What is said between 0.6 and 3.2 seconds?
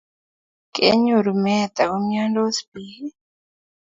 kenyoru meet ago umianso biik